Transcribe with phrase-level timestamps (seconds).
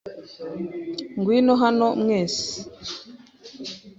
[1.19, 2.47] Ngwino hano, mwese.